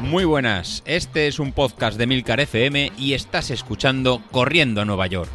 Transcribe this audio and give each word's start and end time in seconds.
Muy 0.00 0.24
buenas, 0.24 0.82
este 0.86 1.26
es 1.26 1.38
un 1.40 1.52
podcast 1.52 1.98
de 1.98 2.06
Milcar 2.06 2.40
FM 2.40 2.92
y 2.96 3.14
estás 3.14 3.50
escuchando 3.50 4.22
Corriendo 4.30 4.80
a 4.80 4.84
Nueva 4.84 5.08
York. 5.08 5.30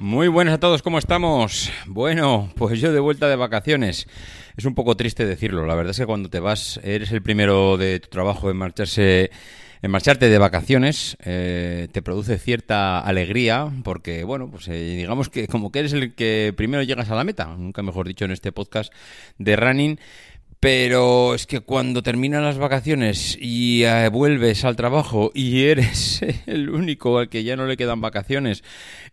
Muy 0.00 0.28
buenas 0.28 0.54
a 0.54 0.58
todos, 0.58 0.82
¿cómo 0.82 0.98
estamos? 0.98 1.70
Bueno, 1.86 2.50
pues 2.56 2.80
yo 2.80 2.92
de 2.92 3.00
vuelta 3.00 3.28
de 3.28 3.36
vacaciones. 3.36 4.08
Es 4.56 4.64
un 4.64 4.74
poco 4.74 4.96
triste 4.96 5.24
decirlo, 5.24 5.66
la 5.66 5.74
verdad 5.76 5.92
es 5.92 5.98
que 5.98 6.06
cuando 6.06 6.28
te 6.28 6.40
vas, 6.40 6.80
eres 6.82 7.12
el 7.12 7.22
primero 7.22 7.76
de 7.76 8.00
tu 8.00 8.08
trabajo 8.08 8.50
en 8.50 8.56
marcharse 8.56 9.30
en 9.82 9.90
marcharte 9.90 10.28
de 10.28 10.38
vacaciones 10.38 11.16
eh, 11.20 11.88
te 11.92 12.02
produce 12.02 12.38
cierta 12.38 13.00
alegría 13.00 13.70
porque, 13.82 14.24
bueno, 14.24 14.48
pues 14.50 14.68
eh, 14.68 14.96
digamos 14.96 15.28
que 15.28 15.48
como 15.48 15.72
que 15.72 15.80
eres 15.80 15.92
el 15.92 16.14
que 16.14 16.52
primero 16.56 16.82
llegas 16.82 17.10
a 17.10 17.14
la 17.14 17.24
meta, 17.24 17.46
nunca 17.56 17.82
mejor 17.82 18.06
dicho 18.06 18.24
en 18.24 18.32
este 18.32 18.52
podcast 18.52 18.92
de 19.38 19.56
running, 19.56 19.98
pero 20.60 21.34
es 21.34 21.46
que 21.46 21.60
cuando 21.60 22.02
terminan 22.02 22.44
las 22.44 22.58
vacaciones 22.58 23.38
y 23.40 23.84
eh, 23.84 24.10
vuelves 24.10 24.66
al 24.66 24.76
trabajo 24.76 25.32
y 25.34 25.62
eres 25.62 26.20
el 26.46 26.68
único 26.68 27.18
al 27.18 27.30
que 27.30 27.44
ya 27.44 27.56
no 27.56 27.64
le 27.64 27.78
quedan 27.78 28.02
vacaciones 28.02 28.62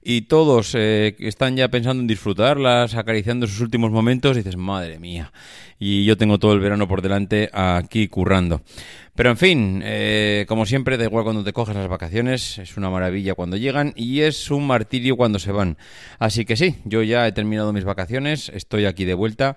y 0.04 0.24
todos 0.24 0.76
eh, 0.76 1.16
están 1.20 1.56
ya 1.56 1.70
pensando 1.70 2.02
en 2.02 2.08
disfrutarlas, 2.08 2.96
acariciando 2.96 3.48
sus 3.48 3.62
últimos 3.62 3.92
momentos, 3.92 4.36
dices, 4.36 4.58
madre 4.58 5.00
mía, 5.00 5.32
y 5.80 6.04
yo 6.04 6.18
tengo 6.18 6.38
todo 6.38 6.52
el 6.52 6.60
verano 6.60 6.86
por 6.88 7.02
delante 7.02 7.50
aquí 7.54 8.10
currando. 8.10 8.62
Pero 9.18 9.32
en 9.32 9.38
fin, 9.38 9.82
eh, 9.84 10.46
como 10.48 10.68
siempre, 10.68 10.96
da 10.96 11.06
igual 11.06 11.24
cuando 11.24 11.44
te 11.44 11.52
coges 11.52 11.76
las 11.76 11.88
vacaciones, 11.88 12.60
es 12.60 12.78
una 12.78 12.92
maravilla 12.92 13.34
cuando 13.34 13.58
llegan 13.58 13.94
y 13.96 14.22
es 14.22 14.52
un 14.52 14.68
martirio 14.68 15.18
cuando 15.18 15.40
se 15.40 15.52
van. 15.52 15.80
Así 16.20 16.46
que 16.46 16.56
sí, 16.56 16.76
yo 16.86 17.02
ya 17.02 17.28
he 17.28 17.32
terminado 17.32 17.74
mis 17.74 17.84
vacaciones, 17.84 18.50
estoy 18.50 18.86
aquí 18.86 19.06
de 19.06 19.16
vuelta. 19.16 19.56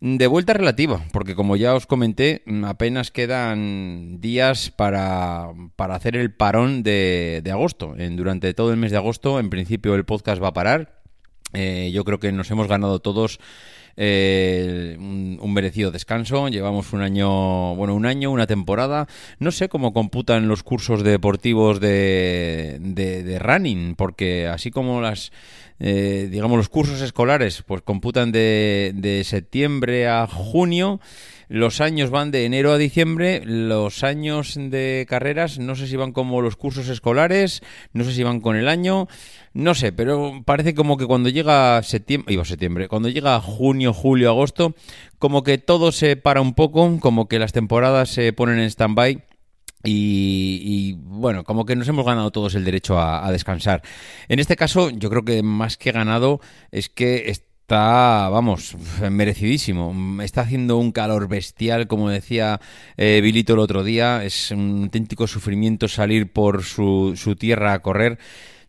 De 0.00 0.28
vuelta 0.28 0.52
relativa, 0.52 1.04
porque 1.12 1.34
como 1.34 1.56
ya 1.56 1.74
os 1.74 1.86
comenté, 1.86 2.44
apenas 2.64 3.10
quedan 3.10 4.20
días 4.20 4.70
para, 4.70 5.48
para 5.74 5.96
hacer 5.96 6.14
el 6.14 6.32
parón 6.32 6.84
de, 6.84 7.40
de 7.42 7.50
agosto. 7.50 7.96
En, 7.98 8.14
durante 8.14 8.54
todo 8.54 8.70
el 8.70 8.76
mes 8.76 8.92
de 8.92 8.98
agosto, 8.98 9.40
en 9.40 9.50
principio, 9.50 9.96
el 9.96 10.04
podcast 10.04 10.40
va 10.40 10.48
a 10.48 10.54
parar. 10.54 11.00
Eh, 11.52 11.90
yo 11.92 12.04
creo 12.04 12.20
que 12.20 12.30
nos 12.30 12.48
hemos 12.52 12.68
ganado 12.68 13.00
todos 13.00 13.40
eh, 13.96 14.96
un, 14.98 15.52
merecido 15.52 15.90
descanso. 15.90 16.48
Llevamos 16.48 16.92
un 16.92 17.02
año, 17.02 17.74
bueno, 17.74 17.94
un 17.94 18.06
año, 18.06 18.30
una 18.30 18.46
temporada. 18.46 19.06
No 19.38 19.50
sé 19.50 19.68
cómo 19.68 19.92
computan 19.92 20.48
los 20.48 20.62
cursos 20.62 21.02
deportivos 21.02 21.80
de, 21.80 22.78
de, 22.80 23.22
de 23.22 23.38
running, 23.38 23.94
porque 23.96 24.46
así 24.46 24.70
como 24.70 25.00
las 25.00 25.32
eh, 25.80 26.28
digamos, 26.30 26.58
los 26.58 26.68
cursos 26.68 27.00
escolares, 27.00 27.64
pues 27.66 27.82
computan 27.82 28.32
de, 28.32 28.92
de 28.94 29.24
septiembre 29.24 30.08
a 30.08 30.26
junio. 30.26 31.00
Los 31.48 31.80
años 31.80 32.10
van 32.10 32.30
de 32.30 32.44
enero 32.44 32.70
a 32.70 32.78
diciembre, 32.78 33.42
los 33.44 34.04
años 34.04 34.54
de 34.56 35.04
carreras 35.08 35.58
no 35.58 35.74
sé 35.74 35.88
si 35.88 35.96
van 35.96 36.12
como 36.12 36.42
los 36.42 36.54
cursos 36.54 36.88
escolares, 36.88 37.60
no 37.92 38.04
sé 38.04 38.12
si 38.12 38.22
van 38.22 38.40
con 38.40 38.54
el 38.54 38.68
año, 38.68 39.08
no 39.52 39.74
sé, 39.74 39.90
pero 39.90 40.42
parece 40.44 40.74
como 40.76 40.96
que 40.96 41.06
cuando 41.06 41.28
llega 41.28 41.82
septiembre, 41.82 42.34
iba 42.34 42.44
septiembre, 42.44 42.86
cuando 42.86 43.08
llega 43.08 43.40
junio, 43.40 43.92
julio, 43.92 44.30
agosto, 44.30 44.76
como 45.18 45.42
que 45.42 45.58
todo 45.58 45.90
se 45.90 46.14
para 46.14 46.40
un 46.40 46.54
poco, 46.54 47.00
como 47.00 47.26
que 47.26 47.40
las 47.40 47.52
temporadas 47.52 48.10
se 48.10 48.32
ponen 48.32 48.60
en 48.60 48.70
stand-by 48.70 49.20
y, 49.82 50.96
bueno, 50.98 51.44
como 51.44 51.64
que 51.64 51.76
nos 51.76 51.88
hemos 51.88 52.04
ganado 52.04 52.30
todos 52.30 52.54
el 52.54 52.64
derecho 52.64 53.00
a, 53.00 53.30
descansar. 53.32 53.82
En 54.28 54.38
este 54.38 54.56
caso, 54.56 54.90
yo 54.90 55.08
creo 55.10 55.24
que 55.24 55.42
más 55.42 55.76
que 55.76 55.92
ganado 55.92 56.40
es 56.70 56.88
que 56.88 57.30
está, 57.30 58.28
vamos, 58.28 58.76
merecidísimo. 59.10 60.22
Está 60.22 60.42
haciendo 60.42 60.76
un 60.76 60.92
calor 60.92 61.28
bestial, 61.28 61.86
como 61.86 62.10
decía 62.10 62.60
eh, 62.96 63.20
Bilito 63.22 63.54
el 63.54 63.60
otro 63.60 63.84
día. 63.84 64.24
Es 64.24 64.50
un 64.50 64.82
auténtico 64.84 65.26
sufrimiento 65.26 65.88
salir 65.88 66.30
por 66.32 66.62
su, 66.62 67.14
su 67.16 67.36
tierra 67.36 67.72
a 67.72 67.80
correr. 67.80 68.18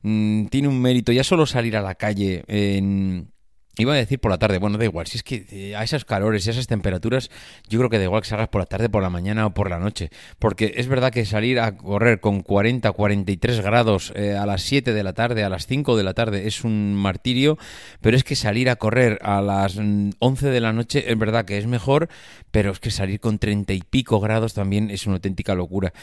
Mm, 0.03 0.46
tiene 0.46 0.68
un 0.68 0.81
mérito 0.81 1.12
ya 1.12 1.24
solo 1.24 1.46
salir 1.46 1.75
a 1.78 1.81
la 1.81 1.96
calle 1.96 2.44
en 2.47 3.31
Iba 3.78 3.94
a 3.94 3.96
decir 3.96 4.20
por 4.20 4.32
la 4.32 4.38
tarde, 4.38 4.58
bueno, 4.58 4.78
da 4.78 4.84
igual, 4.84 5.08
si 5.08 5.18
es 5.18 5.24
que 5.24 5.46
eh, 5.50 5.76
a 5.78 5.84
esas 5.84 6.04
calores 6.04 6.46
y 6.46 6.50
a 6.50 6.52
esas 6.52 6.68
temperaturas, 6.68 7.30
yo 7.70 7.80
creo 7.80 7.90
que 7.90 8.00
da 8.00 8.04
igual 8.04 8.22
que 8.22 8.28
salgas 8.28 8.50
por 8.50 8.59
la 8.62 8.66
tarde, 8.66 8.90
por 8.90 9.02
la 9.02 9.09
mañana 9.09 9.46
o 9.46 9.54
por 9.54 9.70
la 9.70 9.80
noche, 9.80 10.09
porque 10.40 10.74
es 10.76 10.90
verdad 10.90 11.14
que 11.14 11.26
salir 11.26 11.58
a 11.58 11.78
correr 11.78 12.20
con 12.20 12.42
40, 12.42 12.92
43 12.92 13.62
grados 13.62 14.12
eh, 14.18 14.36
a 14.36 14.46
las 14.46 14.64
7 14.64 14.92
de 14.92 15.04
la 15.04 15.14
tarde, 15.14 15.46
a 15.46 15.50
las 15.50 15.68
5 15.68 15.96
de 15.96 16.04
la 16.04 16.14
tarde 16.14 16.48
es 16.48 16.66
un 16.66 16.96
martirio, 16.96 17.58
pero 18.02 18.18
es 18.18 18.26
que 18.26 18.36
salir 18.36 18.70
a 18.70 18.76
correr 18.76 19.20
a 19.22 19.42
las 19.42 19.78
11 19.78 20.12
mm, 20.20 20.50
de 20.50 20.59
la 20.59 20.74
noche 20.74 21.09
es 21.09 21.18
verdad 21.18 21.46
que 21.46 21.58
es 21.58 21.66
mejor, 21.66 22.09
pero 22.52 22.72
es 22.72 22.80
que 22.82 22.92
salir 22.92 23.22
con 23.22 23.40
30 23.40 23.72
y 23.72 23.84
pico 23.90 24.20
grados 24.20 24.53
también 24.53 24.92
es 24.92 25.06
una 25.06 25.16
auténtica 25.16 25.56
locura. 25.56 25.94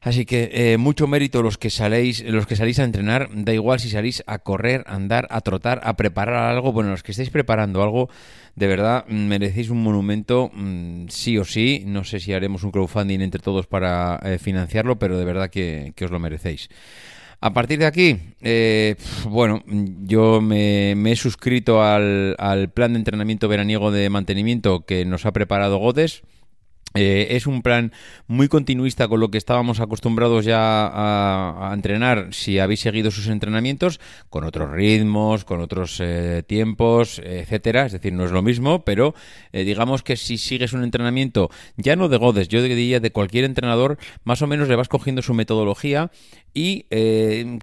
Así 0.00 0.26
que 0.26 0.50
eh, 0.52 0.76
mucho 0.76 1.08
mérito 1.08 1.42
los 1.42 1.58
que 1.58 1.70
saléis, 1.70 2.22
los 2.24 2.46
que 2.46 2.54
salís 2.54 2.78
a 2.78 2.84
entrenar, 2.84 3.28
da 3.32 3.52
igual 3.52 3.80
si 3.80 3.90
salís 3.90 4.22
a 4.28 4.38
correr, 4.38 4.84
a 4.86 4.94
andar, 4.94 5.26
a 5.30 5.40
trotar, 5.40 5.80
a 5.82 5.96
preparar 5.96 6.52
algo, 6.52 6.72
bueno, 6.72 6.90
los 6.90 7.02
que 7.02 7.15
estáis 7.16 7.30
preparando 7.30 7.82
algo, 7.82 8.08
de 8.54 8.66
verdad 8.66 9.06
merecéis 9.08 9.70
un 9.70 9.82
monumento 9.82 10.50
mm, 10.52 11.08
sí 11.08 11.38
o 11.38 11.44
sí. 11.44 11.84
No 11.86 12.04
sé 12.04 12.20
si 12.20 12.32
haremos 12.32 12.62
un 12.64 12.70
crowdfunding 12.70 13.20
entre 13.20 13.40
todos 13.40 13.66
para 13.66 14.20
eh, 14.22 14.38
financiarlo, 14.38 14.98
pero 14.98 15.18
de 15.18 15.24
verdad 15.24 15.50
que, 15.50 15.92
os 16.02 16.10
lo 16.10 16.18
merecéis. 16.18 16.68
A 17.40 17.52
partir 17.52 17.78
de 17.78 17.86
aquí, 17.86 18.18
eh, 18.40 18.96
bueno, 19.28 19.62
yo 19.66 20.40
me, 20.40 20.92
he 20.92 21.16
suscrito 21.16 21.82
al, 21.82 22.34
al, 22.38 22.70
plan 22.70 22.94
de 22.94 22.98
entrenamiento 22.98 23.46
veraniego 23.46 23.90
de 23.90 24.08
mantenimiento 24.08 24.86
que 24.86 25.04
nos 25.04 25.26
ha 25.26 25.32
preparado 25.32 25.78
Godes. 25.78 26.22
Eh, 26.94 27.36
es 27.36 27.46
un 27.46 27.62
plan 27.62 27.92
muy 28.26 28.48
continuista 28.48 29.06
con 29.06 29.20
lo 29.20 29.30
que 29.30 29.36
estábamos 29.36 29.80
acostumbrados 29.80 30.44
ya 30.44 30.58
a, 30.60 31.70
entrenar 31.74 32.28
si 32.32 32.58
habéis 32.58 32.80
seguido 32.80 33.10
sus 33.10 33.26
entrenamientos, 33.26 34.00
con 34.30 34.44
otros 34.44 34.70
ritmos, 34.70 35.44
con 35.44 35.60
otros 35.60 36.00
eh, 36.00 36.42
tiempos, 36.46 37.18
etcétera. 37.18 37.86
Es 37.86 37.92
decir, 37.92 38.12
no 38.14 38.24
es 38.24 38.30
lo 38.30 38.42
mismo, 38.42 38.82
pero 38.84 39.14
eh, 39.52 39.64
digamos 39.64 40.02
que 40.02 40.16
si 40.16 40.38
sigues 40.38 40.72
un 40.72 40.84
entrenamiento, 40.84 41.50
ya 41.76 41.96
no 41.96 42.08
de 42.08 42.16
Godes, 42.16 42.48
yo 42.48 42.62
diría 42.62 43.00
de 43.00 43.12
cualquier 43.12 43.44
entrenador, 43.44 43.98
más 44.24 44.40
o 44.40 44.46
menos 44.46 44.68
le 44.68 44.76
vas 44.76 44.88
cogiendo 44.88 45.20
su 45.20 45.34
metodología 45.34 46.10
y 46.58 46.86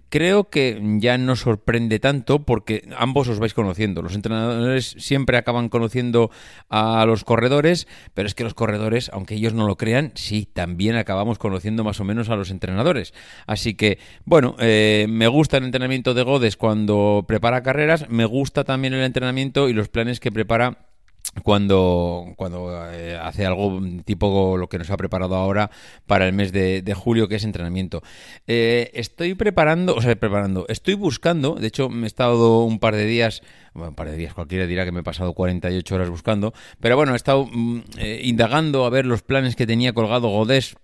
creo 0.08 0.50
que 0.50 0.80
ya 1.00 1.18
no 1.18 1.34
sorprende 1.34 1.98
tanto 1.98 2.44
porque 2.44 2.88
ambos 2.96 3.26
os 3.26 3.40
vais 3.40 3.52
conociendo. 3.52 4.02
Los 4.02 4.14
entrenadores 4.14 4.94
siempre 4.98 5.36
acaban 5.36 5.68
conociendo 5.68 6.30
a 6.68 7.04
los 7.04 7.24
corredores, 7.24 7.88
pero 8.14 8.28
es 8.28 8.36
que 8.36 8.44
los 8.44 8.54
corredores, 8.54 9.10
aunque 9.12 9.34
ellos 9.34 9.52
no 9.52 9.66
lo 9.66 9.76
crean, 9.76 10.12
sí, 10.14 10.46
también 10.46 10.94
acabamos 10.94 11.40
conociendo 11.40 11.82
más 11.82 11.98
o 11.98 12.04
menos 12.04 12.28
a 12.28 12.36
los 12.36 12.52
entrenadores. 12.52 13.14
Así 13.48 13.74
que, 13.74 13.98
bueno, 14.24 14.54
eh, 14.60 15.06
me 15.08 15.26
gusta 15.26 15.56
el 15.56 15.64
entrenamiento 15.64 16.14
de 16.14 16.22
Godes 16.22 16.56
cuando 16.56 17.24
prepara 17.26 17.64
carreras, 17.64 18.08
me 18.10 18.26
gusta 18.26 18.62
también 18.62 18.94
el 18.94 19.02
entrenamiento 19.02 19.68
y 19.68 19.72
los 19.72 19.88
planes 19.88 20.20
que 20.20 20.30
prepara 20.30 20.93
cuando, 21.42 22.32
cuando 22.36 22.90
eh, 22.92 23.16
hace 23.16 23.46
algo 23.46 23.80
tipo 24.04 24.56
lo 24.56 24.68
que 24.68 24.78
nos 24.78 24.90
ha 24.90 24.96
preparado 24.96 25.36
ahora 25.36 25.70
para 26.06 26.26
el 26.26 26.32
mes 26.32 26.52
de, 26.52 26.94
julio, 26.94 27.28
que 27.28 27.36
es 27.36 27.44
entrenamiento. 27.44 28.02
Eh, 28.46 28.90
estoy 28.94 29.34
preparando, 29.34 29.94
o 29.94 30.00
sea, 30.00 30.14
preparando, 30.16 30.66
estoy 30.68 30.94
buscando, 30.94 31.54
de 31.54 31.66
hecho 31.66 31.88
me 31.88 32.04
he 32.04 32.06
estado 32.06 32.64
un 32.64 32.78
par 32.78 32.94
de 32.94 33.06
días, 33.06 33.42
bueno, 33.72 33.90
un 33.90 33.94
par 33.94 34.10
de 34.10 34.16
días, 34.16 34.34
cualquiera 34.34 34.66
dirá 34.66 34.84
que 34.84 34.92
me 34.92 35.00
he 35.00 35.04
pasado 35.04 35.32
48 35.32 35.94
horas 35.94 36.10
buscando, 36.10 36.54
pero 36.80 36.96
bueno, 36.96 37.12
he 37.12 37.16
estado 37.16 37.46
mm, 37.50 37.80
eh, 37.98 38.20
indagando 38.24 38.84
a 38.84 38.90
ver 38.90 39.06
los 39.06 39.22
planes 39.22 39.56
que 39.56 39.66
tenía 39.66 39.92
colgado 39.92 40.28
Godés 40.28 40.76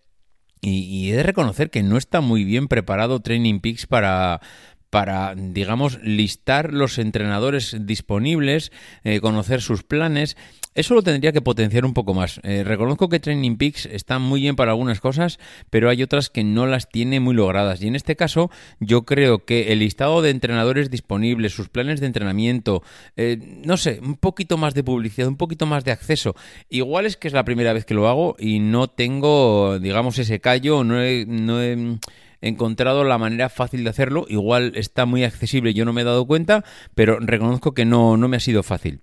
y, 0.62 0.81
y, 0.84 1.11
he 1.11 1.17
de 1.17 1.22
reconocer 1.22 1.71
que 1.71 1.82
no 1.82 1.97
está 1.97 2.21
muy 2.21 2.44
bien 2.44 2.69
preparado 2.69 3.21
Training 3.21 3.61
Peaks 3.61 3.87
para, 3.87 4.43
para, 4.91 5.34
digamos, 5.37 6.00
listar 6.03 6.73
los 6.75 6.99
entrenadores 6.99 7.76
disponibles, 7.81 8.73
eh, 9.05 9.20
conocer 9.20 9.62
sus 9.62 9.85
planes. 9.85 10.37
Eso 10.75 10.94
lo 10.94 11.03
tendría 11.03 11.32
que 11.32 11.41
potenciar 11.41 11.85
un 11.85 11.94
poco 11.94 12.14
más. 12.14 12.41
Eh, 12.44 12.62
reconozco 12.64 13.09
que 13.09 13.19
Training 13.19 13.56
Peaks 13.56 13.87
está 13.87 14.19
muy 14.19 14.41
bien 14.41 14.56
para 14.56 14.73
algunas 14.73 15.00
cosas, 15.00 15.38
pero 15.69 15.91
hay 15.91 16.03
otras 16.03 16.31
que 16.31 16.44
no 16.44 16.67
las 16.67 16.88
tiene 16.88 17.19
muy 17.19 17.35
logradas. 17.35 17.82
Y 17.82 17.88
en 17.88 17.97
este 17.97 18.14
caso, 18.14 18.50
yo 18.79 19.03
creo 19.03 19.44
que 19.44 19.73
el 19.73 19.81
listado 19.81 20.23
de 20.23 20.31
entrenadores 20.31 20.91
disponibles, 20.91 21.53
sus 21.53 21.69
planes 21.69 22.00
de 22.00 22.06
entrenamiento, 22.06 22.82
eh, 23.17 23.38
no 23.64 23.76
sé, 23.76 24.00
un 24.03 24.17
poquito 24.17 24.59
más 24.59 24.75
de 24.75 24.85
publicidad, 24.85 25.29
un 25.29 25.37
poquito 25.37 25.67
más 25.67 25.85
de 25.85 25.93
acceso. 25.93 26.35
Igual 26.69 27.06
es 27.06 27.17
que 27.17 27.29
es 27.29 27.35
la 27.35 27.44
primera 27.44 27.73
vez 27.73 27.85
que 27.85 27.94
lo 27.94 28.09
hago 28.09 28.37
y 28.38 28.61
no 28.61 28.88
tengo, 28.88 29.79
digamos, 29.81 30.19
ese 30.19 30.41
callo, 30.41 30.85
no 30.85 31.00
no 31.26 31.62
he 31.62 31.99
encontrado 32.40 33.04
la 33.04 33.19
manera 33.19 33.48
fácil 33.48 33.84
de 33.84 33.90
hacerlo. 33.90 34.26
Igual 34.28 34.72
está 34.75 35.06
muy 35.06 35.25
accesible, 35.25 35.75
yo 35.75 35.84
no 35.84 35.92
me 35.92 36.02
he 36.02 36.04
dado 36.04 36.26
cuenta, 36.26 36.64
pero 36.94 37.19
reconozco 37.20 37.75
que 37.75 37.84
no, 37.84 38.16
no 38.16 38.28
me 38.28 38.37
ha 38.37 38.40
sido 38.40 38.62
fácil. 38.62 39.02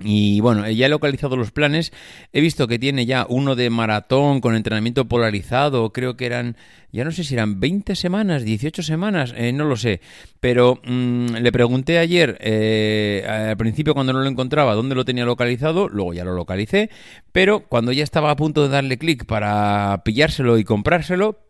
Y 0.00 0.40
bueno, 0.40 0.68
ya 0.70 0.86
he 0.86 0.88
localizado 0.88 1.36
los 1.36 1.50
planes. 1.50 1.92
He 2.32 2.40
visto 2.40 2.68
que 2.68 2.78
tiene 2.78 3.04
ya 3.04 3.26
uno 3.28 3.56
de 3.56 3.68
maratón 3.68 4.40
con 4.40 4.54
entrenamiento 4.54 5.08
polarizado. 5.08 5.92
Creo 5.92 6.16
que 6.16 6.26
eran, 6.26 6.56
ya 6.92 7.04
no 7.04 7.10
sé 7.10 7.24
si 7.24 7.34
eran 7.34 7.58
20 7.58 7.96
semanas, 7.96 8.44
18 8.44 8.82
semanas, 8.84 9.34
eh, 9.36 9.52
no 9.52 9.64
lo 9.64 9.76
sé. 9.76 10.00
Pero 10.38 10.80
mm, 10.84 11.36
le 11.36 11.52
pregunté 11.52 11.98
ayer, 11.98 12.38
eh, 12.40 13.26
al 13.28 13.56
principio 13.56 13.94
cuando 13.94 14.12
no 14.12 14.20
lo 14.20 14.28
encontraba, 14.28 14.74
dónde 14.74 14.94
lo 14.94 15.04
tenía 15.04 15.24
localizado. 15.24 15.88
Luego 15.88 16.14
ya 16.14 16.24
lo 16.24 16.34
localicé. 16.34 16.90
Pero 17.32 17.60
cuando 17.68 17.90
ya 17.90 18.04
estaba 18.04 18.30
a 18.30 18.36
punto 18.36 18.62
de 18.62 18.68
darle 18.68 18.98
clic 18.98 19.26
para 19.26 20.02
pillárselo 20.04 20.58
y 20.58 20.64
comprárselo, 20.64 21.47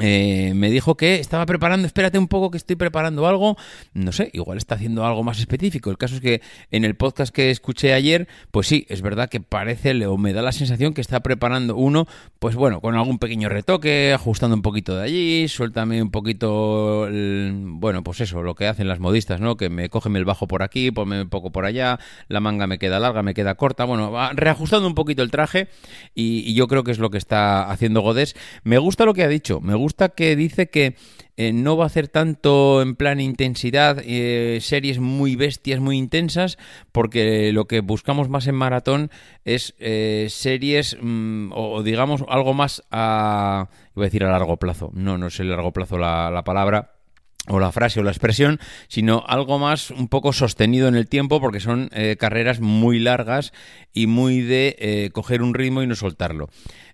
eh, 0.00 0.52
me 0.54 0.70
dijo 0.70 0.96
que 0.96 1.16
estaba 1.16 1.46
preparando, 1.46 1.86
espérate 1.86 2.18
un 2.18 2.28
poco 2.28 2.50
que 2.50 2.56
estoy 2.56 2.76
preparando 2.76 3.26
algo, 3.26 3.56
no 3.92 4.12
sé, 4.12 4.30
igual 4.32 4.58
está 4.58 4.74
haciendo 4.74 5.04
algo 5.04 5.22
más 5.22 5.38
específico. 5.38 5.90
El 5.90 5.98
caso 5.98 6.16
es 6.16 6.20
que 6.20 6.40
en 6.70 6.84
el 6.84 6.94
podcast 6.96 7.34
que 7.34 7.50
escuché 7.50 7.92
ayer, 7.92 8.28
pues 8.50 8.66
sí, 8.66 8.86
es 8.88 9.02
verdad 9.02 9.28
que 9.28 9.40
parece 9.40 9.90
o 10.06 10.16
me 10.16 10.32
da 10.32 10.42
la 10.42 10.52
sensación 10.52 10.94
que 10.94 11.00
está 11.00 11.20
preparando 11.20 11.76
uno, 11.76 12.06
pues 12.38 12.54
bueno, 12.54 12.80
con 12.80 12.94
algún 12.94 13.18
pequeño 13.18 13.48
retoque, 13.48 14.12
ajustando 14.12 14.54
un 14.54 14.62
poquito 14.62 14.96
de 14.96 15.04
allí, 15.04 15.48
suéltame 15.48 16.02
un 16.02 16.10
poquito, 16.10 17.08
bueno, 17.10 18.02
pues 18.02 18.20
eso, 18.20 18.42
lo 18.42 18.54
que 18.54 18.66
hacen 18.66 18.88
las 18.88 19.00
modistas, 19.00 19.40
¿no? 19.40 19.56
Que 19.56 19.68
me 19.68 19.88
cogen 19.88 20.16
el 20.16 20.24
bajo 20.24 20.46
por 20.46 20.62
aquí, 20.62 20.90
ponme 20.90 21.22
un 21.22 21.28
poco 21.28 21.50
por 21.50 21.64
allá, 21.64 21.98
la 22.28 22.40
manga 22.40 22.66
me 22.66 22.78
queda 22.78 23.00
larga, 23.00 23.22
me 23.22 23.34
queda 23.34 23.54
corta, 23.54 23.84
bueno, 23.84 24.10
va 24.12 24.32
reajustando 24.32 24.86
un 24.86 24.94
poquito 24.94 25.22
el 25.22 25.30
traje 25.30 25.68
y, 26.14 26.48
y 26.48 26.54
yo 26.54 26.68
creo 26.68 26.84
que 26.84 26.92
es 26.92 26.98
lo 26.98 27.10
que 27.10 27.18
está 27.18 27.70
haciendo 27.70 28.00
Godés. 28.00 28.36
Me 28.62 28.78
gusta 28.78 29.04
lo 29.04 29.14
que 29.14 29.22
ha 29.22 29.28
dicho, 29.28 29.60
me 29.60 29.74
gusta 29.74 29.89
que 29.94 30.36
dice 30.36 30.70
que 30.70 30.96
eh, 31.36 31.52
no 31.52 31.76
va 31.76 31.84
a 31.84 31.86
hacer 31.86 32.08
tanto 32.08 32.82
en 32.82 32.96
plan 32.96 33.18
intensidad, 33.18 34.02
eh, 34.04 34.58
series 34.60 34.98
muy 34.98 35.36
bestias, 35.36 35.80
muy 35.80 35.96
intensas, 35.96 36.58
porque 36.92 37.52
lo 37.52 37.66
que 37.66 37.80
buscamos 37.80 38.28
más 38.28 38.46
en 38.46 38.54
maratón 38.54 39.10
es 39.44 39.74
eh, 39.78 40.26
series 40.28 40.98
mm, 41.00 41.52
o, 41.54 41.82
digamos 41.82 42.24
algo 42.28 42.52
más 42.52 42.82
a, 42.90 43.68
iba 43.96 44.04
a 44.04 44.08
decir 44.08 44.24
a 44.24 44.30
largo 44.30 44.58
plazo, 44.58 44.90
no, 44.92 45.16
no 45.16 45.30
sé 45.30 45.44
largo 45.44 45.72
plazo 45.72 45.96
la, 45.96 46.30
la 46.30 46.44
palabra, 46.44 46.99
o 47.48 47.58
la 47.58 47.72
frase 47.72 48.00
o 48.00 48.02
la 48.02 48.10
expresión, 48.10 48.60
sino 48.88 49.24
algo 49.26 49.58
más 49.58 49.90
un 49.90 50.08
poco 50.08 50.32
sostenido 50.32 50.88
en 50.88 50.94
el 50.94 51.08
tiempo 51.08 51.40
porque 51.40 51.60
son 51.60 51.90
carreras 52.18 52.60
muy 52.60 53.00
largas 53.00 53.52
y 53.92 54.06
muy 54.06 54.42
de 54.42 55.10
coger 55.14 55.42
un 55.42 55.54
ritmo 55.54 55.82
y 55.82 55.86
no 55.86 55.94
soltarlo. 55.94 56.48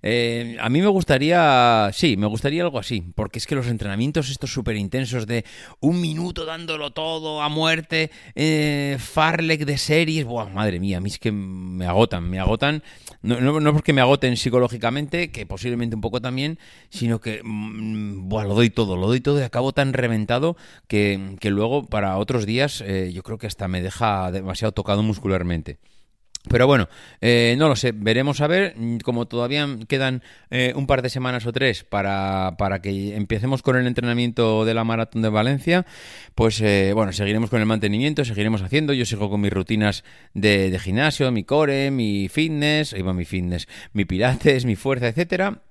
Eh, 0.09 0.57
a 0.61 0.69
mí 0.69 0.81
me 0.81 0.87
gustaría, 0.87 1.91
sí, 1.93 2.17
me 2.17 2.29
gustaría 2.29 2.63
algo 2.63 2.79
así, 2.79 3.03
porque 3.17 3.41
es 3.41 3.47
que 3.49 3.57
los 3.57 3.67
entrenamientos 3.67 4.31
estos 4.31 4.53
súper 4.53 4.77
intensos 4.77 5.27
de 5.27 5.45
un 5.81 6.01
minuto 6.01 6.45
dándolo 6.45 6.93
todo 6.93 7.43
a 7.43 7.49
muerte, 7.49 8.13
eh, 8.37 8.99
Farlek 9.01 9.65
de 9.65 9.77
series, 9.77 10.25
buah, 10.25 10.49
madre 10.49 10.79
mía, 10.79 10.99
a 10.99 11.01
mí 11.01 11.11
es 11.11 11.19
que 11.19 11.33
me 11.33 11.87
agotan, 11.87 12.31
me 12.31 12.39
agotan, 12.39 12.85
no, 13.23 13.41
no, 13.41 13.73
porque 13.73 13.93
me 13.93 14.01
agoten 14.01 14.37
psicológicamente, 14.37 15.33
que 15.33 15.45
posiblemente 15.45 15.97
un 15.97 16.03
poco 16.03 16.21
también, 16.21 16.61
sino 16.89 17.21
que, 17.21 17.41
mm, 17.43 18.29
lo 18.31 18.55
doy 18.55 18.71
todo, 18.71 18.97
lo 18.97 19.09
doy 19.09 19.21
todo 19.21 19.41
y 19.41 19.43
acabo 19.43 19.73
tan 19.73 19.93
reventado 19.93 20.46
que, 20.87 21.37
luego 21.43 21.87
para 21.87 22.19
otros 22.19 22.47
días 22.47 22.83
eh, 22.87 23.11
yo 23.13 23.23
creo 23.23 23.39
que 23.39 23.47
hasta 23.47 23.67
me 23.69 23.83
deja 23.83 24.31
demasiado 24.31 24.73
tocado 24.73 25.03
muscularmente. 25.03 25.79
Pero 26.49 26.69
bueno, 26.69 26.89
eh, 27.21 27.57
no 27.59 27.67
lo 27.69 27.75
sé, 27.75 27.91
veremos 27.91 28.41
a 28.41 28.47
ver, 28.47 28.77
como 29.03 29.27
todavía 29.27 29.67
quedan 29.89 30.23
eh, 30.51 30.75
un 30.77 30.87
par 30.87 31.03
de 31.03 31.09
semanas 31.09 31.45
o 31.45 31.53
tres 31.53 31.83
para, 31.83 32.55
para, 32.57 32.81
que 32.81 33.17
empecemos 33.17 33.63
con 33.63 33.75
el 33.75 33.85
entrenamiento 33.89 34.65
de 34.65 34.73
la 34.73 34.85
maratón 34.85 35.23
de 35.23 35.29
Valencia, 35.29 35.87
pues 36.37 36.63
bueno, 36.95 37.13
seguiremos 37.13 37.51
con 37.51 37.59
el 37.59 37.67
mantenimiento, 37.67 38.25
seguiremos 38.25 38.63
haciendo, 38.63 38.93
yo 38.93 39.05
sigo 39.07 39.29
con 39.29 39.41
mis 39.41 39.53
rutinas 39.53 40.05
de, 40.35 40.71
de 40.71 40.79
gimnasio, 40.79 41.33
mi 41.33 41.43
core, 41.43 41.91
mi 41.91 42.29
fitness, 42.29 42.93
iba 42.93 43.13
mi 43.13 43.25
fitness, 43.25 43.67
mi 43.93 44.05
pilates, 44.05 44.67
mi 44.67 44.77
fuerza, 44.77 45.09
etcétera, 45.09 45.66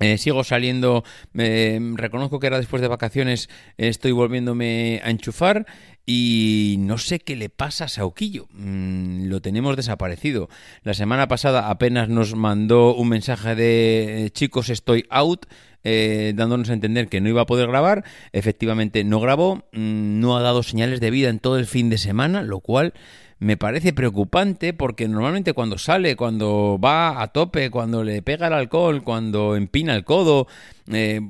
eh, 0.00 0.18
sigo 0.18 0.44
saliendo, 0.44 1.04
reconozco 1.34 2.40
que 2.40 2.46
ahora 2.46 2.58
después 2.58 2.82
de 2.82 2.88
vacaciones 2.88 3.48
estoy 3.76 4.12
volviéndome 4.12 5.00
a 5.04 5.10
enchufar 5.10 5.66
y 6.12 6.74
no 6.80 6.98
sé 6.98 7.20
qué 7.20 7.36
le 7.36 7.50
pasa 7.50 7.84
a 7.84 7.88
Sauquillo. 7.88 8.48
Mm, 8.50 9.28
lo 9.28 9.40
tenemos 9.40 9.76
desaparecido. 9.76 10.48
La 10.82 10.92
semana 10.92 11.28
pasada 11.28 11.70
apenas 11.70 12.08
nos 12.08 12.34
mandó 12.34 12.96
un 12.96 13.08
mensaje 13.08 13.54
de 13.54 14.26
eh, 14.26 14.30
chicos 14.30 14.70
estoy 14.70 15.06
out. 15.10 15.46
Eh, 15.82 16.32
dándonos 16.34 16.68
a 16.68 16.74
entender 16.74 17.08
que 17.08 17.20
no 17.20 17.28
iba 17.28 17.42
a 17.42 17.46
poder 17.46 17.68
grabar. 17.68 18.04
Efectivamente 18.32 19.04
no 19.04 19.20
grabó, 19.20 19.64
mm, 19.72 20.18
no 20.20 20.36
ha 20.36 20.42
dado 20.42 20.64
señales 20.64 21.00
de 21.00 21.10
vida 21.10 21.28
en 21.28 21.38
todo 21.38 21.58
el 21.58 21.66
fin 21.66 21.90
de 21.90 21.98
semana, 21.98 22.42
lo 22.42 22.58
cual 22.58 22.92
me 23.40 23.56
parece 23.56 23.94
preocupante 23.94 24.74
porque 24.74 25.08
normalmente 25.08 25.54
cuando 25.54 25.78
sale, 25.78 26.14
cuando 26.14 26.78
va 26.78 27.22
a 27.22 27.28
tope, 27.28 27.70
cuando 27.70 28.04
le 28.04 28.20
pega 28.20 28.48
el 28.48 28.52
alcohol, 28.52 29.02
cuando 29.02 29.56
empina 29.56 29.96
el 29.96 30.04
codo, 30.04 30.46
eh, 30.92 31.22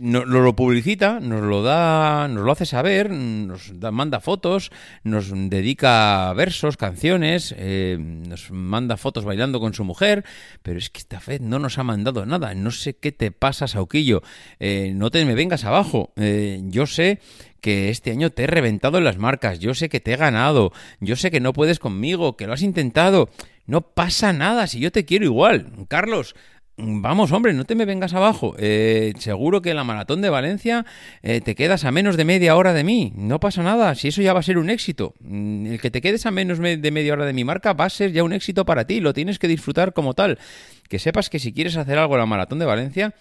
nos 0.00 0.26
lo 0.26 0.56
publicita, 0.56 1.20
nos 1.20 1.42
lo 1.42 1.62
da, 1.62 2.26
nos 2.28 2.44
lo 2.44 2.52
hace 2.52 2.64
saber, 2.64 3.10
nos 3.10 3.70
manda 3.92 4.20
fotos, 4.20 4.72
nos 5.04 5.30
dedica 5.30 6.32
versos, 6.32 6.78
canciones, 6.78 7.54
eh, 7.58 7.98
nos 7.98 8.50
manda 8.50 8.96
fotos 8.96 9.26
bailando 9.26 9.60
con 9.60 9.74
su 9.74 9.84
mujer, 9.84 10.24
pero 10.62 10.78
es 10.78 10.88
que 10.88 11.00
esta 11.00 11.20
vez 11.26 11.42
no 11.42 11.58
nos 11.58 11.78
ha 11.78 11.84
mandado 11.84 12.24
nada. 12.24 12.54
No 12.54 12.70
sé 12.70 12.96
qué 12.96 13.12
te 13.12 13.30
pasa, 13.30 13.68
Sauquillo. 13.68 14.22
Eh, 14.58 14.92
no 14.94 15.10
te 15.10 15.22
me 15.26 15.34
vengas 15.34 15.64
abajo. 15.64 16.12
yo 16.16 16.86
sé 16.86 17.20
que 17.62 17.88
este 17.88 18.10
año 18.10 18.28
te 18.28 18.44
he 18.44 18.46
reventado 18.46 18.98
en 18.98 19.04
las 19.04 19.16
marcas, 19.16 19.58
yo 19.60 19.72
sé 19.72 19.88
que 19.88 20.00
te 20.00 20.12
he 20.12 20.16
ganado, 20.16 20.72
yo 21.00 21.16
sé 21.16 21.30
que 21.30 21.40
no 21.40 21.54
puedes 21.54 21.78
conmigo, 21.78 22.36
que 22.36 22.46
lo 22.46 22.52
has 22.52 22.62
intentado. 22.62 23.30
No 23.64 23.80
pasa 23.80 24.34
nada, 24.34 24.66
si 24.66 24.80
yo 24.80 24.92
te 24.92 25.06
quiero 25.06 25.24
igual. 25.24 25.70
Carlos, 25.88 26.34
Vamos, 26.78 27.32
hombre, 27.32 27.52
no 27.52 27.64
te 27.64 27.74
me 27.74 27.84
vengas 27.84 28.14
abajo. 28.14 28.54
Eh, 28.58 29.12
seguro 29.18 29.60
que 29.60 29.74
la 29.74 29.84
maratón 29.84 30.22
de 30.22 30.30
Valencia 30.30 30.86
eh, 31.22 31.42
te 31.42 31.54
quedas 31.54 31.84
a 31.84 31.92
menos 31.92 32.16
de 32.16 32.24
media 32.24 32.56
hora 32.56 32.72
de 32.72 32.82
mí. 32.82 33.12
No 33.14 33.40
pasa 33.40 33.62
nada, 33.62 33.94
si 33.94 34.08
eso 34.08 34.22
ya 34.22 34.32
va 34.32 34.40
a 34.40 34.42
ser 34.42 34.56
un 34.56 34.70
éxito. 34.70 35.14
Mm, 35.20 35.66
el 35.66 35.80
que 35.80 35.90
te 35.90 36.00
quedes 36.00 36.24
a 36.24 36.30
menos 36.30 36.58
de 36.58 36.90
media 36.90 37.12
hora 37.12 37.26
de 37.26 37.34
mi 37.34 37.44
marca 37.44 37.74
va 37.74 37.84
a 37.84 37.90
ser 37.90 38.12
ya 38.12 38.24
un 38.24 38.32
éxito 38.32 38.64
para 38.64 38.86
ti. 38.86 39.00
Lo 39.00 39.12
tienes 39.12 39.38
que 39.38 39.48
disfrutar 39.48 39.92
como 39.92 40.14
tal. 40.14 40.38
Que 40.88 40.98
sepas 40.98 41.28
que 41.28 41.38
si 41.38 41.52
quieres 41.52 41.76
hacer 41.76 41.98
algo 41.98 42.14
en 42.14 42.20
la 42.20 42.26
maratón 42.26 42.58
de 42.58 42.64
Valencia, 42.64 43.14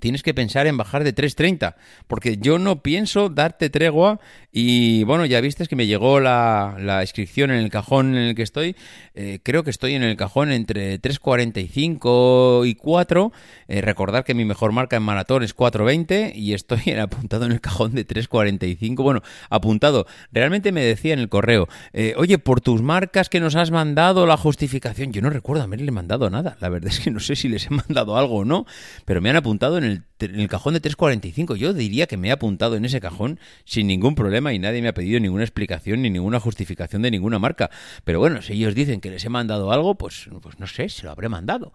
tienes 0.00 0.22
que 0.22 0.34
pensar 0.34 0.66
en 0.66 0.76
bajar 0.76 1.04
de 1.04 1.14
3.30, 1.14 1.74
porque 2.06 2.38
yo 2.38 2.58
no 2.58 2.82
pienso 2.82 3.28
darte 3.28 3.70
tregua 3.70 4.20
y 4.50 5.04
bueno, 5.04 5.26
ya 5.26 5.40
viste 5.40 5.66
que 5.66 5.76
me 5.76 5.86
llegó 5.86 6.20
la, 6.20 6.76
la 6.78 7.02
inscripción 7.02 7.50
en 7.50 7.58
el 7.58 7.70
cajón 7.70 8.14
en 8.14 8.22
el 8.22 8.34
que 8.34 8.42
estoy, 8.42 8.74
eh, 9.14 9.40
creo 9.42 9.64
que 9.64 9.70
estoy 9.70 9.94
en 9.94 10.02
el 10.02 10.16
cajón 10.16 10.50
entre 10.50 11.00
3.45 11.00 12.66
y 12.66 12.74
4, 12.74 13.32
eh, 13.68 13.80
recordar 13.80 14.24
que 14.24 14.34
mi 14.34 14.44
mejor 14.44 14.72
marca 14.72 14.96
en 14.96 15.02
maratón 15.02 15.42
es 15.42 15.54
4.20 15.54 16.34
y 16.34 16.54
estoy 16.54 16.92
apuntado 17.00 17.44
en 17.44 17.52
el 17.52 17.60
cajón 17.60 17.94
de 17.94 18.06
3.45, 18.06 19.02
bueno, 19.02 19.22
apuntado, 19.50 20.06
realmente 20.32 20.72
me 20.72 20.82
decía 20.82 21.12
en 21.12 21.20
el 21.20 21.28
correo, 21.28 21.68
eh, 21.92 22.14
oye, 22.16 22.38
por 22.38 22.60
tus 22.60 22.82
marcas 22.82 23.28
que 23.28 23.40
nos 23.40 23.56
has 23.56 23.70
mandado 23.70 24.26
la 24.26 24.36
justificación, 24.36 25.12
yo 25.12 25.22
no 25.22 25.30
recuerdo 25.30 25.62
haberle 25.62 25.90
mandado 25.92 26.30
nada, 26.30 26.56
la 26.60 26.68
verdad 26.68 26.90
es 26.90 27.00
que 27.00 27.10
no 27.10 27.20
sé 27.20 27.36
si 27.36 27.48
les 27.48 27.66
he 27.66 27.70
mandado 27.70 28.16
algo 28.16 28.38
o 28.38 28.44
no, 28.44 28.66
pero 29.04 29.20
me 29.20 29.30
han 29.30 29.36
apuntado 29.36 29.81
en 29.84 30.40
el 30.40 30.48
cajón 30.48 30.74
de 30.74 30.80
345. 30.80 31.56
Yo 31.56 31.72
diría 31.72 32.06
que 32.06 32.16
me 32.16 32.28
he 32.28 32.32
apuntado 32.32 32.76
en 32.76 32.84
ese 32.84 33.00
cajón 33.00 33.38
sin 33.64 33.86
ningún 33.86 34.14
problema 34.14 34.52
y 34.52 34.58
nadie 34.58 34.82
me 34.82 34.88
ha 34.88 34.94
pedido 34.94 35.20
ninguna 35.20 35.44
explicación 35.44 36.02
ni 36.02 36.10
ninguna 36.10 36.40
justificación 36.40 37.02
de 37.02 37.10
ninguna 37.10 37.38
marca. 37.38 37.70
Pero 38.04 38.18
bueno, 38.20 38.42
si 38.42 38.54
ellos 38.54 38.74
dicen 38.74 39.00
que 39.00 39.10
les 39.10 39.24
he 39.24 39.28
mandado 39.28 39.72
algo, 39.72 39.96
pues, 39.96 40.28
pues 40.40 40.58
no 40.58 40.66
sé, 40.66 40.88
se 40.88 41.04
lo 41.04 41.10
habré 41.10 41.28
mandado. 41.28 41.72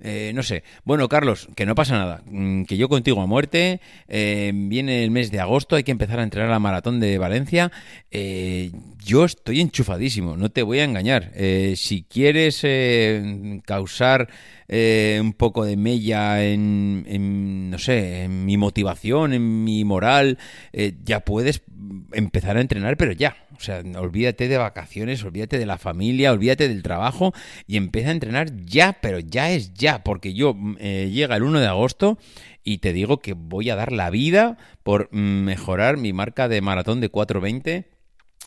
Eh, 0.00 0.32
no 0.34 0.42
sé. 0.42 0.62
Bueno, 0.84 1.08
Carlos, 1.08 1.48
que 1.56 1.66
no 1.66 1.74
pasa 1.74 1.98
nada. 1.98 2.22
Mm, 2.26 2.64
que 2.64 2.76
yo 2.76 2.88
contigo 2.88 3.20
a 3.20 3.26
muerte. 3.26 3.80
Eh, 4.06 4.52
viene 4.54 5.04
el 5.04 5.10
mes 5.10 5.30
de 5.30 5.40
agosto, 5.40 5.76
hay 5.76 5.84
que 5.84 5.92
empezar 5.92 6.20
a 6.20 6.22
entrenar 6.22 6.50
la 6.50 6.58
maratón 6.58 7.00
de 7.00 7.18
Valencia. 7.18 7.72
Eh, 8.10 8.70
yo 9.04 9.24
estoy 9.24 9.60
enchufadísimo, 9.60 10.36
no 10.36 10.50
te 10.50 10.62
voy 10.62 10.80
a 10.80 10.84
engañar. 10.84 11.32
si 11.76 12.02
quieres 12.02 12.62
causar 13.64 14.28
eh, 14.68 15.18
un 15.20 15.32
poco 15.32 15.64
de 15.64 15.76
mella 15.76 16.44
en, 16.44 17.70
no 17.70 17.78
sé, 17.78 18.24
en 18.24 18.44
mi 18.44 18.56
motivación, 18.56 19.32
en 19.32 19.64
mi 19.64 19.84
moral, 19.84 20.38
eh, 20.72 20.94
ya 21.04 21.20
puedes 21.20 21.62
empezar 22.12 22.56
a 22.56 22.60
entrenar, 22.60 22.96
pero 22.96 23.12
ya. 23.12 23.36
O 23.56 23.60
sea, 23.60 23.82
olvídate 23.98 24.46
de 24.46 24.58
vacaciones, 24.58 25.24
olvídate 25.24 25.58
de 25.58 25.66
la 25.66 25.78
familia, 25.78 26.32
olvídate 26.32 26.68
del 26.68 26.82
trabajo 26.82 27.32
y 27.66 27.76
empieza 27.76 28.10
a 28.10 28.12
entrenar 28.12 28.54
ya, 28.64 28.98
pero 29.00 29.18
ya 29.18 29.50
es 29.50 29.72
ya, 29.74 30.04
porque 30.04 30.34
yo 30.34 30.54
eh, 30.78 31.10
llega 31.12 31.36
el 31.36 31.42
1 31.42 31.60
de 31.60 31.66
agosto 31.66 32.18
y 32.62 32.78
te 32.78 32.92
digo 32.92 33.20
que 33.20 33.32
voy 33.32 33.70
a 33.70 33.76
dar 33.76 33.92
la 33.92 34.10
vida 34.10 34.58
por 34.82 35.12
mejorar 35.12 35.96
mi 35.96 36.12
marca 36.12 36.48
de 36.48 36.60
maratón 36.60 37.00
de 37.00 37.08
420 37.08 37.97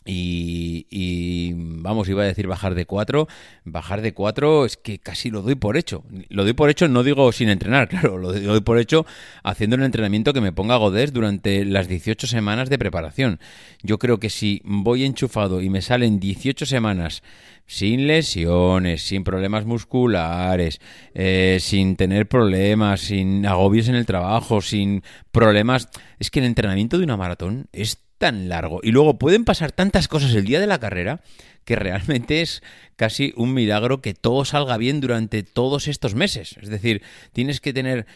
y, 0.04 1.52
vamos, 1.54 2.08
iba 2.08 2.22
a 2.22 2.26
decir 2.26 2.46
bajar 2.46 2.74
de 2.74 2.86
4. 2.86 3.28
Bajar 3.64 4.02
de 4.02 4.12
4 4.12 4.66
es 4.66 4.76
que 4.76 4.98
casi 4.98 5.30
lo 5.30 5.42
doy 5.42 5.54
por 5.54 5.76
hecho. 5.76 6.04
Lo 6.28 6.44
doy 6.44 6.52
por 6.52 6.70
hecho, 6.70 6.88
no 6.88 7.02
digo 7.02 7.30
sin 7.32 7.48
entrenar, 7.48 7.88
claro, 7.90 8.18
lo 8.18 8.32
doy 8.32 8.60
por 8.60 8.78
hecho 8.78 9.06
haciendo 9.42 9.76
el 9.76 9.82
entrenamiento 9.82 10.32
que 10.32 10.40
me 10.40 10.52
ponga 10.52 10.76
Godés 10.76 11.12
durante 11.12 11.64
las 11.64 11.88
18 11.88 12.26
semanas 12.26 12.68
de 12.68 12.78
preparación. 12.78 13.40
Yo 13.82 13.98
creo 13.98 14.18
que 14.18 14.30
si 14.30 14.60
voy 14.64 15.04
enchufado 15.04 15.60
y 15.60 15.70
me 15.70 15.82
salen 15.82 16.20
18 16.20 16.66
semanas 16.66 17.22
sin 17.66 18.06
lesiones, 18.06 19.02
sin 19.02 19.24
problemas 19.24 19.64
musculares, 19.64 20.80
eh, 21.14 21.58
sin 21.60 21.96
tener 21.96 22.28
problemas, 22.28 23.00
sin 23.00 23.46
agobios 23.46 23.88
en 23.88 23.94
el 23.94 24.06
trabajo, 24.06 24.60
sin 24.60 25.02
problemas... 25.30 25.88
Es 26.18 26.30
que 26.30 26.40
el 26.40 26.46
entrenamiento 26.46 26.98
de 26.98 27.04
una 27.04 27.16
maratón 27.16 27.68
es 27.72 27.98
tan 28.22 28.48
largo 28.48 28.78
y 28.84 28.92
luego 28.92 29.18
pueden 29.18 29.44
pasar 29.44 29.72
tantas 29.72 30.06
cosas 30.06 30.32
el 30.36 30.44
día 30.44 30.60
de 30.60 30.68
la 30.68 30.78
carrera 30.78 31.22
que 31.64 31.74
realmente 31.74 32.40
es 32.40 32.62
casi 32.94 33.32
un 33.34 33.52
milagro 33.52 34.00
que 34.00 34.14
todo 34.14 34.44
salga 34.44 34.76
bien 34.76 35.00
durante 35.00 35.42
todos 35.42 35.88
estos 35.88 36.14
meses. 36.14 36.56
Es 36.62 36.68
decir, 36.68 37.02
tienes 37.32 37.60
que 37.60 37.72
tener 37.72 38.06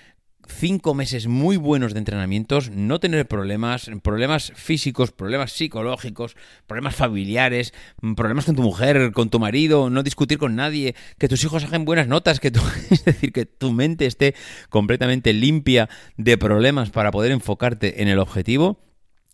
cinco 0.46 0.94
meses 0.94 1.26
muy 1.26 1.56
buenos 1.56 1.92
de 1.92 1.98
entrenamientos, 1.98 2.70
no 2.70 3.00
tener 3.00 3.26
problemas, 3.26 3.90
problemas 4.04 4.52
físicos, 4.54 5.10
problemas 5.10 5.50
psicológicos, 5.50 6.36
problemas 6.68 6.94
familiares, 6.94 7.75
problemas 8.16 8.44
con 8.44 8.54
tu 8.54 8.62
mujer, 8.62 9.10
con 9.10 9.28
tu 9.28 9.40
marido, 9.40 9.90
no 9.90 10.04
discutir 10.04 10.38
con 10.38 10.54
nadie, 10.54 10.94
que 11.18 11.26
tus 11.26 11.42
hijos 11.42 11.64
hagan 11.64 11.84
buenas 11.84 12.06
notas, 12.06 12.38
que 12.38 12.52
es 12.92 13.04
decir, 13.04 13.32
que 13.32 13.44
tu 13.44 13.72
mente 13.72 14.06
esté 14.06 14.36
completamente 14.68 15.32
limpia 15.32 15.88
de 16.16 16.38
problemas 16.38 16.90
para 16.90 17.10
poder 17.10 17.32
enfocarte 17.32 18.02
en 18.02 18.06
el 18.06 18.20
objetivo 18.20 18.86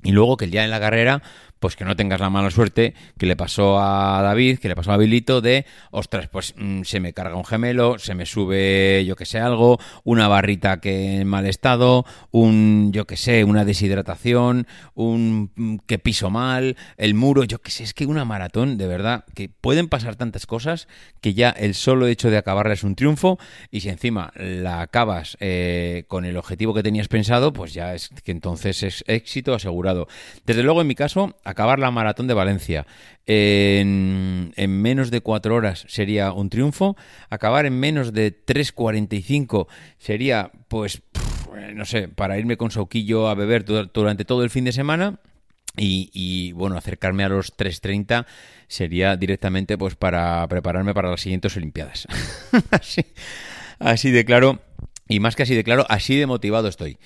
y 0.03 0.13
luego 0.13 0.37
que 0.37 0.47
el 0.47 0.51
día 0.51 0.65
en 0.65 0.71
la 0.71 0.81
carrera 0.81 1.23
pues 1.63 1.77
que 1.77 1.85
no 1.85 1.95
tengas 1.95 2.21
la 2.21 2.29
mala 2.29 2.51
suerte 2.51 2.93
que 3.17 3.25
le 3.25 3.37
pasó 3.37 3.79
a 3.79 4.21
David, 4.21 4.59
que 4.59 4.67
le 4.67 4.75
pasó 4.75 4.91
a 4.91 4.97
Bilito 4.97 5.41
de, 5.41 5.65
ostras, 5.93 6.29
pues 6.29 6.55
mm, 6.59 6.83
se 6.83 6.99
me 6.99 7.13
carga 7.13 7.37
un 7.37 7.45
gemelo, 7.45 8.01
se 8.01 8.17
me 8.17 8.27
sube, 8.27 9.05
yo 9.07 9.15
que 9.15 9.27
sé, 9.27 9.39
algo, 9.39 9.79
una 10.03 10.27
barrita 10.27 10.81
que 10.81 11.21
en 11.21 11.29
mal 11.29 11.47
estado, 11.47 12.05
un, 12.33 12.91
yo 12.93 13.07
que 13.07 13.17
sé, 13.17 13.45
una 13.45 13.65
deshidratación, 13.65 14.67
un 14.95 15.53
mm, 15.55 15.77
que 15.87 16.01
piso 16.01 16.31
mal, 16.31 16.77
el 16.97 17.15
muro, 17.15 17.45
yo 17.45 17.61
que 17.61 17.71
sé, 17.71 17.85
es 17.85 17.95
que 17.95 18.07
una 18.07 18.25
maratón, 18.25 18.77
de 18.77 18.89
verdad, 18.89 19.25
que 19.33 19.49
pueden 19.49 19.87
pasar 19.89 20.17
tantas 20.17 20.47
cosas 20.47 20.89
que 21.21 21.33
ya 21.33 21.51
el 21.51 21.75
solo 21.75 22.09
hecho 22.09 22.29
de 22.29 22.39
acabarla 22.39 22.75
es 22.75 22.83
un 22.83 22.97
triunfo 22.97 23.39
y 23.71 23.83
si 23.83 23.89
encima 23.89 24.33
la 24.35 24.81
acabas 24.81 25.37
eh, 25.39 26.07
con 26.09 26.25
el 26.25 26.37
objetivo 26.37 26.75
que 26.75 26.83
tenías 26.83 27.07
pensado, 27.07 27.53
pues 27.53 27.73
ya 27.73 27.95
es 27.95 28.11
que 28.25 28.33
entonces 28.33 28.83
es 28.83 29.05
éxito 29.07 29.55
asegurado. 29.55 30.09
Desde 30.45 30.65
luego, 30.65 30.81
en 30.81 30.89
mi 30.89 30.97
caso, 30.97 31.37
acabar 31.53 31.79
la 31.79 31.91
maratón 31.91 32.27
de 32.27 32.35
Valencia 32.35 32.87
en, 33.27 34.53
menos 34.57 35.11
de 35.11 35.21
cuatro 35.21 35.55
horas 35.55 35.85
sería 35.89 36.33
un 36.33 36.51
triunfo. 36.51 36.97
Acabar 37.31 37.67
en 37.67 37.79
menos 37.79 38.13
de 38.13 38.35
3.45 38.45 39.69
sería, 39.99 40.51
pues, 40.69 41.03
no 41.75 41.85
sé, 41.85 42.09
para 42.09 42.39
irme 42.39 42.57
con 42.57 42.71
Sauquillo 42.71 43.29
a 43.29 43.35
beber 43.35 43.65
durante 43.65 44.25
todo 44.25 44.43
el 44.45 44.51
fin 44.51 44.65
de 44.65 44.73
semana. 44.73 45.21
Y, 45.77 46.53
bueno, 46.53 46.77
acercarme 46.77 47.25
a 47.25 47.31
los 47.31 47.57
3.30 47.57 48.27
sería 48.69 49.17
directamente 49.17 49.79
pues 49.79 49.97
para 49.97 50.47
prepararme 50.49 50.93
para 50.93 51.11
las 51.11 51.21
siguientes 51.21 51.57
Olimpiadas. 51.57 52.07
así, 52.71 53.05
así 53.79 54.11
de 54.11 54.25
claro, 54.25 54.61
y 55.09 55.21
más 55.21 55.35
que 55.35 55.45
así 55.45 55.55
de 55.55 55.65
claro, 55.65 55.87
así 55.89 56.17
de 56.17 56.27
motivado 56.27 56.69
estoy. 56.69 56.99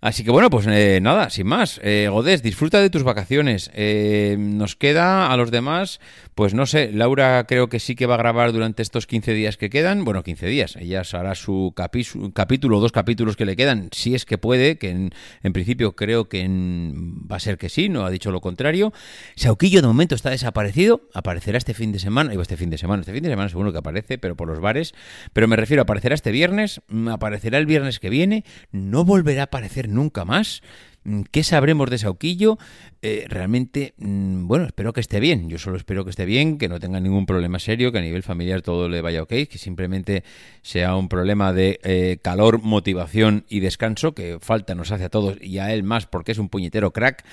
Así 0.00 0.22
que 0.22 0.30
bueno, 0.30 0.48
pues 0.48 0.66
eh, 0.68 1.00
nada, 1.02 1.28
sin 1.28 1.48
más. 1.48 1.80
Eh, 1.82 2.08
Godés, 2.10 2.42
disfruta 2.42 2.80
de 2.80 2.88
tus 2.88 3.02
vacaciones. 3.02 3.70
Eh, 3.74 4.36
nos 4.38 4.76
queda 4.76 5.32
a 5.32 5.36
los 5.36 5.50
demás, 5.50 5.98
pues 6.38 6.54
no 6.54 6.66
sé, 6.66 6.92
Laura 6.92 7.44
creo 7.48 7.68
que 7.68 7.80
sí 7.80 7.96
que 7.96 8.06
va 8.06 8.14
a 8.14 8.18
grabar 8.18 8.52
durante 8.52 8.80
estos 8.80 9.08
15 9.08 9.32
días 9.34 9.56
que 9.56 9.70
quedan. 9.70 10.04
Bueno, 10.04 10.22
15 10.22 10.46
días. 10.46 10.76
Ella 10.76 11.02
hará 11.12 11.34
su 11.34 11.72
capítulo, 11.74 12.78
dos 12.78 12.92
capítulos 12.92 13.34
que 13.34 13.44
le 13.44 13.56
quedan, 13.56 13.88
si 13.90 14.14
es 14.14 14.24
que 14.24 14.38
puede, 14.38 14.78
que 14.78 14.90
en, 14.90 15.52
principio 15.52 15.96
creo 15.96 16.28
que 16.28 16.46
va 16.48 17.34
a 17.34 17.40
ser 17.40 17.58
que 17.58 17.68
sí, 17.68 17.88
no 17.88 18.06
ha 18.06 18.10
dicho 18.10 18.30
lo 18.30 18.40
contrario. 18.40 18.92
Sauquillo 19.34 19.80
de 19.80 19.88
momento 19.88 20.14
está 20.14 20.30
desaparecido, 20.30 21.00
aparecerá 21.12 21.58
este 21.58 21.74
fin 21.74 21.90
de 21.90 21.98
semana, 21.98 22.30
digo 22.30 22.42
este 22.42 22.56
fin 22.56 22.70
de 22.70 22.78
semana, 22.78 23.00
este 23.00 23.12
fin 23.12 23.24
de 23.24 23.30
semana 23.30 23.48
seguro 23.48 23.72
que 23.72 23.78
aparece, 23.78 24.16
pero 24.16 24.36
por 24.36 24.46
los 24.46 24.60
bares. 24.60 24.94
Pero 25.32 25.48
me 25.48 25.56
refiero, 25.56 25.82
aparecerá 25.82 26.14
este 26.14 26.30
viernes, 26.30 26.80
aparecerá 27.10 27.58
el 27.58 27.66
viernes 27.66 27.98
que 27.98 28.10
viene, 28.10 28.44
no 28.70 29.04
volverá 29.04 29.40
a 29.40 29.44
aparecer 29.46 29.88
nunca 29.88 30.24
más. 30.24 30.62
Mm, 31.08 31.22
¿Qué 31.30 31.42
sabremos 31.42 31.88
de 31.88 31.96
Sauquillo? 31.96 32.58
Eh, 33.00 33.24
realmente, 33.28 33.94
mm, 33.96 34.46
bueno, 34.46 34.66
espero 34.66 34.92
que 34.92 35.00
esté 35.00 35.20
bien. 35.20 35.48
Yo 35.48 35.58
solo 35.58 35.78
espero 35.78 36.04
que 36.04 36.10
esté 36.10 36.26
bien, 36.26 36.58
que 36.58 36.68
no 36.68 36.78
tenga 36.80 37.00
ningún 37.00 37.24
problema 37.24 37.58
serio, 37.58 37.92
que 37.92 37.98
a 37.98 38.02
nivel 38.02 38.22
familiar 38.22 38.60
todo 38.60 38.90
le 38.90 39.00
vaya 39.00 39.22
ok, 39.22 39.30
que 39.48 39.56
simplemente 39.56 40.22
sea 40.60 40.96
un 40.96 41.08
problema 41.08 41.54
de 41.54 41.80
eh, 41.82 42.18
calor, 42.20 42.60
motivación 42.62 43.46
y 43.48 43.60
descanso, 43.60 44.12
que 44.12 44.38
falta 44.40 44.74
nos 44.74 44.92
hace 44.92 45.04
a 45.04 45.08
todos 45.08 45.38
y 45.40 45.58
a 45.58 45.72
él 45.72 45.82
más 45.82 46.06
porque 46.06 46.32
es 46.32 46.38
un 46.38 46.50
puñetero 46.50 46.92
crack. 46.92 47.24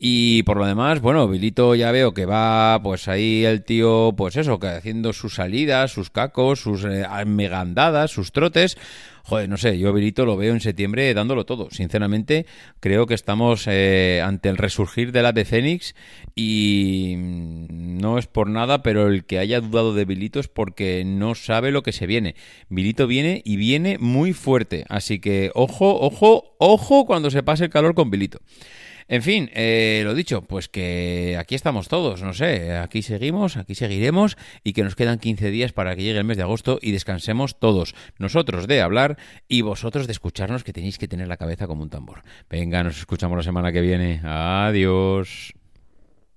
Y 0.00 0.44
por 0.44 0.58
lo 0.58 0.64
demás, 0.64 1.00
bueno, 1.00 1.26
Vilito 1.26 1.74
ya 1.74 1.90
veo 1.90 2.14
que 2.14 2.24
va, 2.24 2.80
pues 2.82 3.08
ahí 3.08 3.44
el 3.44 3.64
tío, 3.64 4.14
pues 4.16 4.36
eso, 4.36 4.60
que 4.60 4.68
haciendo 4.68 5.12
sus 5.12 5.34
salidas, 5.34 5.90
sus 5.90 6.08
cacos, 6.10 6.60
sus 6.60 6.84
eh, 6.84 7.04
megandadas, 7.26 8.12
sus 8.12 8.30
trotes. 8.30 8.78
Joder, 9.24 9.48
no 9.48 9.56
sé, 9.56 9.76
yo 9.76 9.92
Vilito 9.92 10.24
lo 10.24 10.36
veo 10.36 10.54
en 10.54 10.60
septiembre 10.60 11.12
dándolo 11.12 11.44
todo. 11.44 11.68
Sinceramente, 11.70 12.46
creo 12.78 13.06
que 13.06 13.14
estamos 13.18 13.66
eh, 13.66 14.22
ante 14.24 14.48
el 14.48 14.56
resurgir 14.56 15.10
de 15.10 15.22
la 15.22 15.32
de 15.32 15.44
Fénix 15.44 15.94
y 16.36 17.16
no 17.18 18.16
es 18.16 18.28
por 18.28 18.48
nada, 18.48 18.82
pero 18.82 19.08
el 19.08 19.24
que 19.24 19.40
haya 19.40 19.60
dudado 19.60 19.92
de 19.92 20.04
Vilito 20.04 20.38
es 20.38 20.46
porque 20.46 21.02
no 21.04 21.34
sabe 21.34 21.72
lo 21.72 21.82
que 21.82 21.92
se 21.92 22.06
viene. 22.06 22.36
Vilito 22.68 23.08
viene 23.08 23.42
y 23.44 23.56
viene 23.56 23.98
muy 23.98 24.32
fuerte, 24.32 24.84
así 24.88 25.18
que 25.18 25.50
ojo, 25.54 25.98
ojo, 26.00 26.54
ojo 26.58 27.06
cuando 27.06 27.30
se 27.30 27.42
pase 27.42 27.64
el 27.64 27.70
calor 27.70 27.94
con 27.94 28.10
Vilito. 28.10 28.38
En 29.08 29.22
fin, 29.22 29.50
eh, 29.54 30.02
lo 30.04 30.14
dicho, 30.14 30.42
pues 30.42 30.68
que 30.68 31.36
aquí 31.38 31.54
estamos 31.54 31.88
todos, 31.88 32.22
no 32.22 32.34
sé, 32.34 32.76
aquí 32.76 33.02
seguimos, 33.02 33.56
aquí 33.56 33.74
seguiremos 33.74 34.36
y 34.62 34.74
que 34.74 34.84
nos 34.84 34.94
quedan 34.94 35.18
15 35.18 35.50
días 35.50 35.72
para 35.72 35.96
que 35.96 36.02
llegue 36.02 36.18
el 36.18 36.24
mes 36.24 36.36
de 36.36 36.42
agosto 36.42 36.78
y 36.82 36.92
descansemos 36.92 37.58
todos, 37.58 37.94
nosotros 38.18 38.66
de 38.66 38.82
hablar 38.82 39.16
y 39.48 39.62
vosotros 39.62 40.06
de 40.06 40.12
escucharnos 40.12 40.62
que 40.62 40.74
tenéis 40.74 40.98
que 40.98 41.08
tener 41.08 41.26
la 41.26 41.38
cabeza 41.38 41.66
como 41.66 41.82
un 41.82 41.90
tambor. 41.90 42.22
Venga, 42.50 42.84
nos 42.84 42.98
escuchamos 42.98 43.36
la 43.36 43.42
semana 43.42 43.72
que 43.72 43.80
viene. 43.80 44.20
Adiós. 44.22 45.57